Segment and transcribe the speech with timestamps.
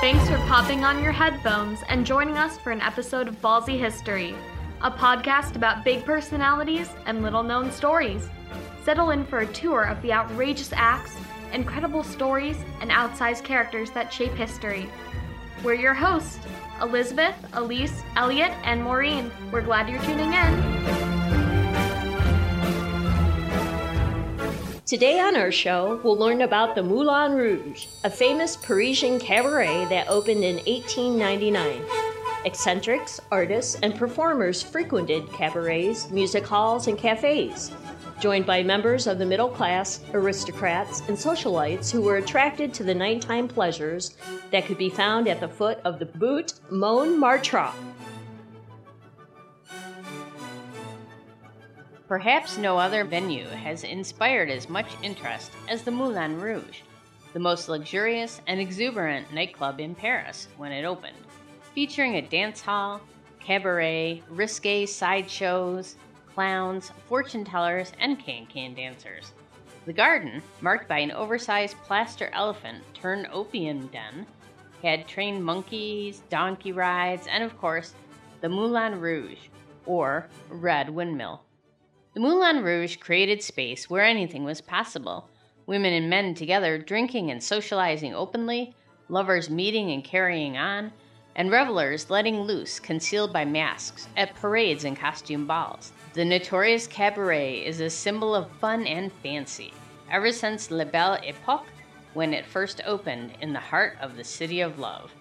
[0.00, 4.34] Thanks for popping on your headphones and joining us for an episode of Ballsy History,
[4.80, 8.30] a podcast about big personalities and little known stories.
[8.82, 11.14] Settle in for a tour of the outrageous acts,
[11.52, 14.88] incredible stories, and outsized characters that shape history.
[15.62, 16.38] We're your hosts,
[16.80, 19.30] Elizabeth, Elise, Elliot, and Maureen.
[19.52, 21.19] We're glad you're tuning in.
[24.90, 30.08] Today on our show, we'll learn about the Moulin Rouge, a famous Parisian cabaret that
[30.08, 31.80] opened in 1899.
[32.44, 37.70] Eccentrics, artists, and performers frequented cabarets, music halls, and cafes,
[38.18, 42.92] joined by members of the middle class, aristocrats, and socialites who were attracted to the
[42.92, 44.16] nighttime pleasures
[44.50, 47.70] that could be found at the foot of the Butte Montmartre.
[52.10, 56.80] Perhaps no other venue has inspired as much interest as the Moulin Rouge,
[57.34, 61.14] the most luxurious and exuberant nightclub in Paris when it opened,
[61.72, 63.00] featuring a dance hall,
[63.38, 65.94] cabaret, risque sideshows,
[66.34, 69.32] clowns, fortune tellers, and can-can dancers.
[69.86, 74.26] The garden, marked by an oversized plaster elephant turned opium den,
[74.82, 77.94] had trained monkeys, donkey rides, and of course,
[78.40, 79.46] the Moulin Rouge,
[79.86, 81.44] or Red Windmill.
[82.12, 85.28] The Moulin Rouge created space where anything was possible
[85.64, 88.74] women and men together drinking and socializing openly,
[89.08, 90.92] lovers meeting and carrying on,
[91.36, 95.92] and revelers letting loose concealed by masks at parades and costume balls.
[96.14, 99.72] The notorious cabaret is a symbol of fun and fancy
[100.10, 101.68] ever since La Belle Epoque
[102.14, 105.12] when it first opened in the heart of the City of Love.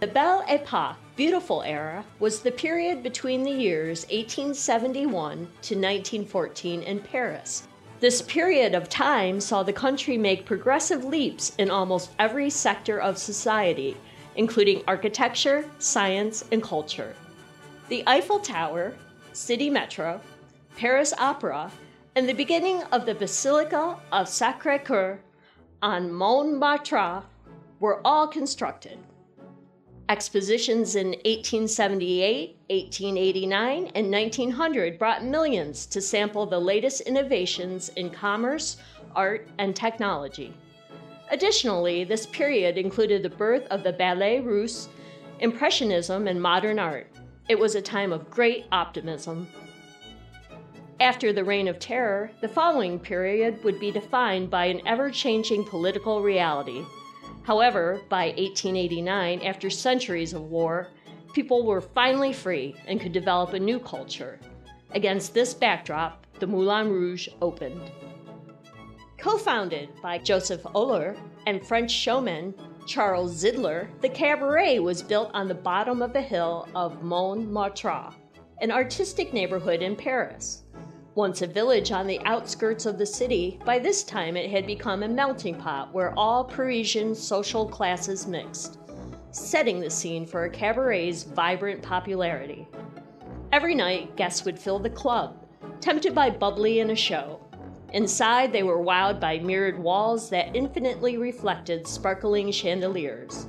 [0.00, 7.00] The Belle Epoque, beautiful era, was the period between the years 1871 to 1914 in
[7.00, 7.66] Paris.
[7.98, 13.18] This period of time saw the country make progressive leaps in almost every sector of
[13.18, 13.96] society,
[14.36, 17.16] including architecture, science, and culture.
[17.88, 18.94] The Eiffel Tower,
[19.32, 20.20] City Metro,
[20.76, 21.72] Paris Opera,
[22.14, 25.18] and the beginning of the Basilica of Sacre Coeur
[25.82, 27.24] on Montmartre
[27.80, 29.00] were all constructed.
[30.08, 38.78] Expositions in 1878, 1889, and 1900 brought millions to sample the latest innovations in commerce,
[39.14, 40.54] art, and technology.
[41.30, 44.88] Additionally, this period included the birth of the Ballet Russe,
[45.40, 47.06] Impressionism, and modern art.
[47.50, 49.46] It was a time of great optimism.
[51.00, 55.64] After the Reign of Terror, the following period would be defined by an ever changing
[55.64, 56.82] political reality
[57.48, 60.88] However, by 1889, after centuries of war,
[61.32, 64.38] people were finally free and could develop a new culture.
[64.90, 67.90] Against this backdrop, the Moulin Rouge opened.
[69.16, 71.16] Co founded by Joseph Oller
[71.46, 72.52] and French showman
[72.86, 78.10] Charles Zidler, the cabaret was built on the bottom of the hill of Montmartre,
[78.60, 80.64] an artistic neighborhood in Paris.
[81.18, 85.02] Once a village on the outskirts of the city, by this time it had become
[85.02, 88.78] a melting pot where all Parisian social classes mixed,
[89.32, 92.68] setting the scene for a cabaret's vibrant popularity.
[93.50, 95.44] Every night, guests would fill the club,
[95.80, 97.40] tempted by bubbly and a show.
[97.92, 103.48] Inside, they were wowed by mirrored walls that infinitely reflected sparkling chandeliers.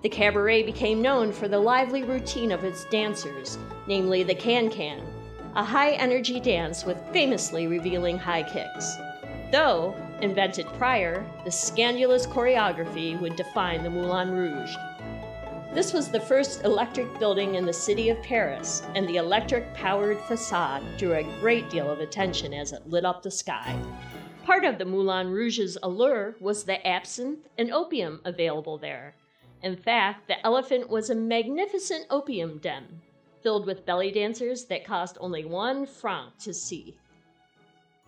[0.00, 5.02] The cabaret became known for the lively routine of its dancers, namely the can can,
[5.56, 8.96] a high energy dance with famously revealing high kicks.
[9.52, 14.74] Though, invented prior, the scandalous choreography would define the Moulin Rouge.
[15.72, 20.18] This was the first electric building in the city of Paris, and the electric powered
[20.22, 23.78] facade drew a great deal of attention as it lit up the sky.
[24.44, 29.14] Part of the Moulin Rouge's allure was the absinthe and opium available there.
[29.62, 33.02] In fact, the elephant was a magnificent opium den
[33.44, 36.96] filled with belly dancers that cost only one franc to see.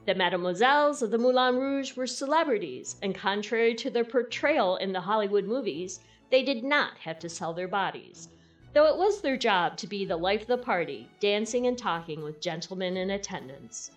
[0.06, 5.00] The mademoiselles of the Moulin Rouge were celebrities, and contrary to their portrayal in the
[5.00, 6.00] Hollywood movies,
[6.30, 8.30] they did not have to sell their bodies,
[8.72, 12.22] though it was their job to be the life of the party, dancing and talking
[12.22, 13.90] with gentlemen in attendance.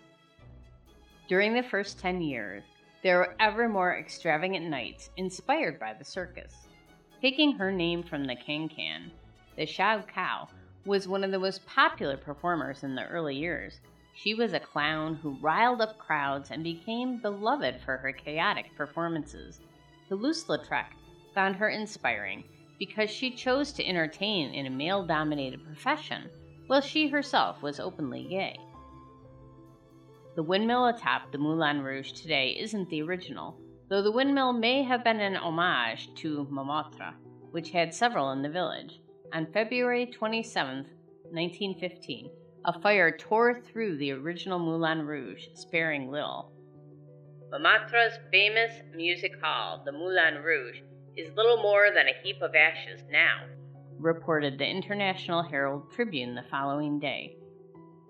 [1.30, 2.63] During the first 10 years,
[3.01, 6.68] there were ever more extravagant nights inspired by the circus.
[7.21, 9.12] Taking her name from the can can,
[9.56, 10.50] the Cha-U-Kao
[10.85, 13.79] was one of the most popular performers in the early years.
[14.13, 19.59] She was a clown who riled up crowds and became beloved for her chaotic performances.
[20.07, 20.87] Toulouse-Lautrec
[21.33, 22.43] found her inspiring
[22.79, 26.29] because she chose to entertain in a male dominated profession
[26.67, 28.57] while she herself was openly gay.
[30.35, 33.57] The windmill atop the Moulin Rouge today isn't the original,
[33.89, 37.15] though the windmill may have been an homage to Montmartre,
[37.51, 39.01] which had several in the village.
[39.31, 40.77] On February 27,
[41.31, 42.31] 1915,
[42.65, 46.51] a fire tore through the original Moulin Rouge, sparing little.
[47.51, 50.77] Montmartre's famous music hall, the Moulin Rouge,
[51.15, 53.43] is little more than a heap of ashes now,
[53.99, 57.35] reported the International Herald Tribune the following day.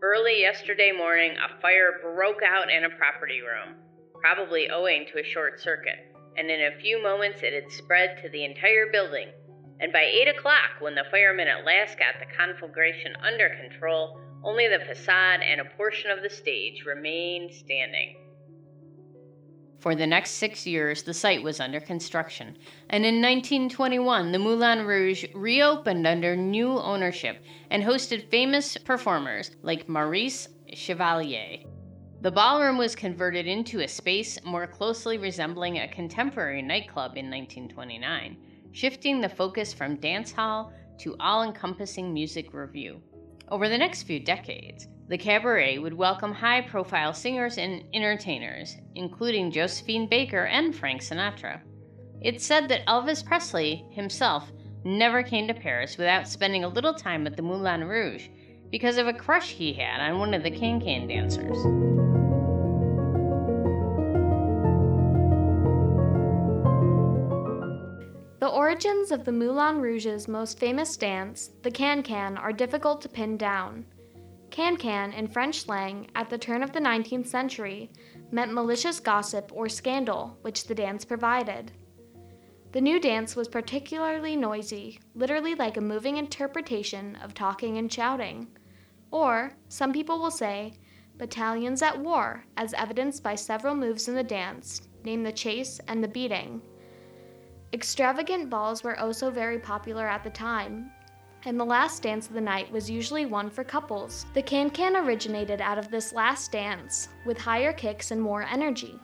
[0.01, 3.75] Early yesterday morning, a fire broke out in a property room,
[4.21, 5.99] probably owing to a short circuit,
[6.37, 9.27] and in a few moments it had spread to the entire building.
[9.79, 14.67] And by 8 o'clock, when the firemen at last got the conflagration under control, only
[14.67, 18.15] the facade and a portion of the stage remained standing.
[19.79, 22.57] For the next six years, the site was under construction,
[22.89, 29.87] and in 1921, the Moulin Rouge reopened under new ownership and hosted famous performers like
[29.87, 31.59] Maurice Chevalier.
[32.19, 38.35] The ballroom was converted into a space more closely resembling a contemporary nightclub in 1929,
[38.71, 42.99] shifting the focus from dance hall to all encompassing music revue.
[43.49, 49.51] Over the next few decades, the cabaret would welcome high profile singers and entertainers, including
[49.51, 51.61] Josephine Baker and Frank Sinatra.
[52.21, 54.51] It's said that Elvis Presley himself
[54.83, 58.27] never came to Paris without spending a little time at the Moulin Rouge
[58.69, 61.98] because of a crush he had on one of the can can dancers.
[68.69, 73.35] Origins of the Moulin Rouge's most famous dance, the can can, are difficult to pin
[73.35, 73.83] down.
[74.51, 77.89] Can-can, in French slang, at the turn of the 19th century,
[78.29, 81.71] meant malicious gossip or scandal, which the dance provided.
[82.71, 88.49] The new dance was particularly noisy, literally like a moving interpretation of talking and shouting.
[89.09, 90.75] Or, some people will say,
[91.17, 96.03] battalions at war, as evidenced by several moves in the dance, named the chase and
[96.03, 96.61] the beating.
[97.71, 100.91] Extravagant balls were also very popular at the time,
[101.45, 104.25] and the last dance of the night was usually one for couples.
[104.33, 108.99] The can can originated out of this last dance, with higher kicks and more energy.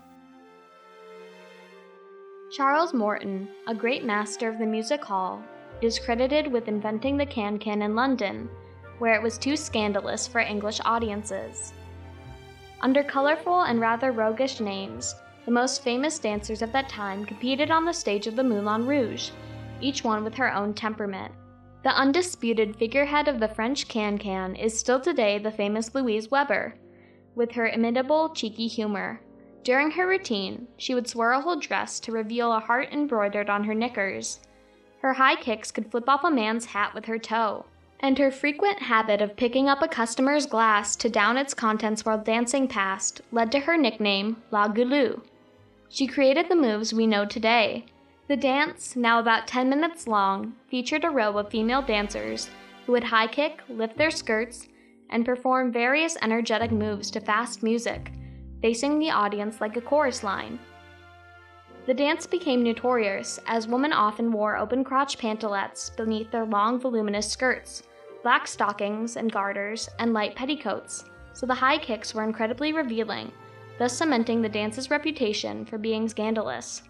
[2.52, 5.44] Charles Morton, a great master of the music hall,
[5.82, 8.50] is credited with inventing the can can in London,
[8.98, 11.74] where it was too scandalous for English audiences.
[12.82, 15.14] Under colorful and rather roguish names,
[15.46, 19.30] the most famous dancers of that time competed on the stage of the Moulin Rouge,
[19.80, 21.32] each one with her own temperament.
[21.84, 26.74] The undisputed figurehead of the French can can is still today the famous Louise Weber,
[27.36, 29.22] with her imitable, cheeky humor.
[29.64, 33.76] During her routine, she would swirl her dress to reveal a heart embroidered on her
[33.76, 34.40] knickers.
[35.04, 37.66] Her high kicks could flip off a man's hat with her toe,
[38.00, 42.18] and her frequent habit of picking up a customer's glass to down its contents while
[42.18, 45.22] dancing past led to her nickname, La Goulue.
[45.90, 47.86] She created the moves we know today,
[48.28, 52.50] the dance, now about 10 minutes long, featured a row of female dancers
[52.86, 54.68] who would high kick, lift their skirts,
[55.12, 58.12] and perform various energetic moves to fast music,
[58.62, 60.60] facing the audience like a chorus line.
[61.86, 67.32] The dance became notorious as women often wore open crotch pantalettes beneath their long, voluminous
[67.32, 67.84] skirts,
[68.24, 73.32] black stockings and garters, and light petticoats, so the high kicks were incredibly revealing,
[73.78, 76.84] thus cementing the dance's reputation for being scandalous.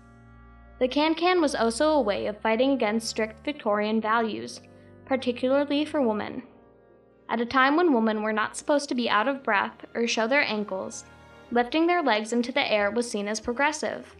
[0.79, 4.61] The can-can was also a way of fighting against strict Victorian values,
[5.05, 6.43] particularly for women.
[7.29, 10.27] At a time when women were not supposed to be out of breath or show
[10.27, 11.05] their ankles,
[11.51, 14.15] lifting their legs into the air was seen as progressive.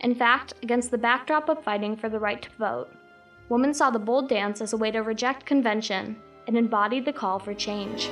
[0.00, 2.88] In fact, against the backdrop of fighting for the right to vote,
[3.48, 6.16] women saw the bold dance as a way to reject convention
[6.46, 8.10] and embodied the call for change.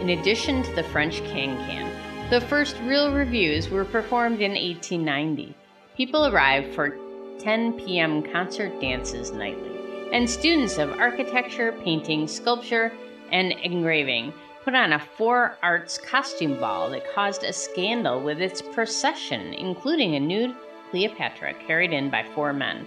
[0.00, 5.54] In addition to the French can-can, the first real revues were performed in 1890.
[5.94, 6.96] People arrived for
[7.38, 8.22] 10 p.m.
[8.22, 12.92] concert dances nightly, and students of architecture, painting, sculpture,
[13.30, 14.32] and engraving
[14.64, 20.14] put on a four arts costume ball that caused a scandal with its procession, including
[20.14, 20.56] a nude
[20.90, 22.86] Cleopatra carried in by four men.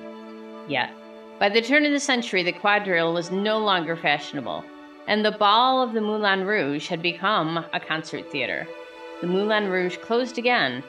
[0.67, 0.89] Yet,
[1.39, 4.63] by the turn of the century, the quadrille was no longer fashionable,
[5.07, 8.67] and the Ball of the Moulin Rouge had become a concert theater
[9.23, 10.83] the Moulin Rouge closed again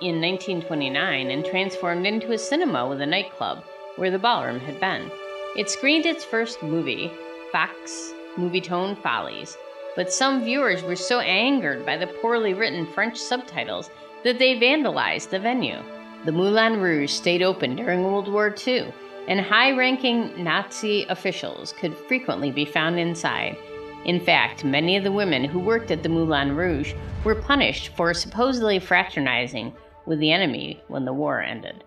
[0.00, 3.62] in 1929 and transformed into a cinema with a nightclub
[3.96, 5.10] where the ballroom had been.
[5.54, 7.12] It screened its first movie,
[7.52, 9.58] Fox Movietone Follies,
[9.96, 13.90] but some viewers were so angered by the poorly written French subtitles
[14.24, 15.82] that they vandalized the venue.
[16.24, 18.94] The Moulin Rouge stayed open during World War II,
[19.28, 23.56] and high ranking Nazi officials could frequently be found inside
[24.04, 26.94] in fact, many of the women who worked at the Moulin Rouge
[27.24, 29.74] were punished for supposedly fraternizing
[30.06, 31.84] with the enemy when the war ended.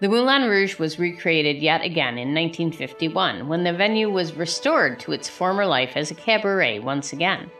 [0.00, 5.12] The Moulin Rouge was recreated yet again in 1951 when the venue was restored to
[5.12, 7.50] its former life as a cabaret once again.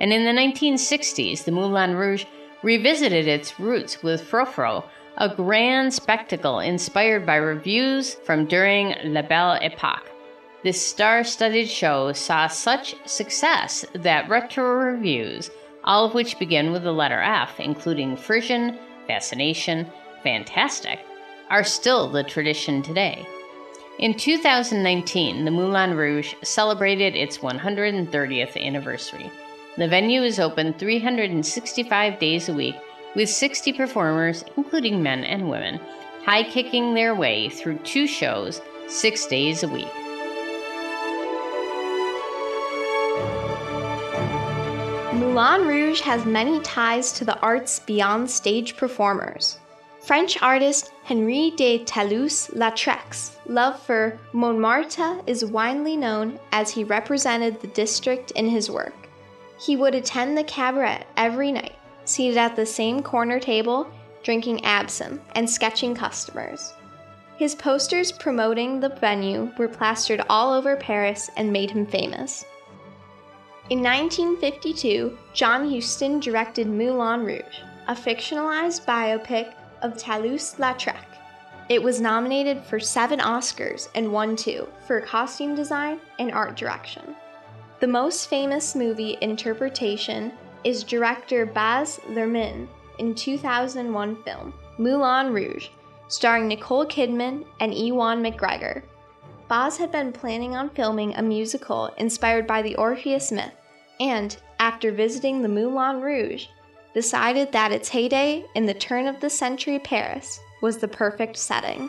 [0.00, 2.24] And in the 1960s, the Moulin Rouge
[2.64, 4.82] revisited its roots with Frou-Frou,
[5.16, 10.10] a grand spectacle inspired by revues from during La Belle Epoque.
[10.62, 15.50] This star studded show saw such success that retro revues,
[15.84, 19.86] all of which begin with the letter F, including Frisson, Fascination,
[20.22, 21.00] Fantastic,
[21.48, 23.26] are still the tradition today.
[23.98, 29.30] In 2019, the Moulin Rouge celebrated its 130th anniversary.
[29.76, 32.76] The venue is open 365 days a week
[33.14, 35.80] with 60 performers, including men and women,
[36.24, 39.88] high kicking their way through two shows six days a week.
[45.14, 49.58] Moulin Rouge has many ties to the arts beyond stage performers.
[50.00, 57.68] French artist Henri de Toulouse-Lautrec's love for Montmartre is widely known as he represented the
[57.68, 58.94] district in his work.
[59.60, 61.76] He would attend the cabaret every night,
[62.10, 63.90] seated at the same corner table,
[64.22, 66.72] drinking absinthe and sketching customers.
[67.36, 72.44] His posters promoting the venue were plastered all over Paris and made him famous.
[73.70, 81.04] In 1952, John Huston directed Moulin Rouge, a fictionalized biopic of Toulouse Lautrec.
[81.70, 87.14] It was nominated for seven Oscars and won two for costume design and art direction.
[87.78, 90.32] The most famous movie interpretation
[90.64, 95.68] is director Baz Luhrmann in 2001 film Moulin Rouge,
[96.08, 98.82] starring Nicole Kidman and Ewan McGregor.
[99.48, 103.52] Baz had been planning on filming a musical inspired by the Orpheus myth,
[103.98, 106.46] and after visiting the Moulin Rouge,
[106.94, 111.88] decided that its heyday in the turn of the century Paris was the perfect setting.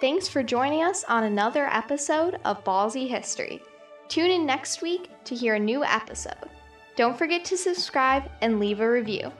[0.00, 3.62] Thanks for joining us on another episode of Ballsy History.
[4.08, 6.48] Tune in next week to hear a new episode.
[7.00, 9.32] Don't forget to subscribe and leave a review.